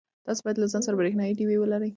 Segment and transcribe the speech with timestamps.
[0.25, 1.89] تاسي باید له ځان سره برېښنایی ډېوې ولرئ.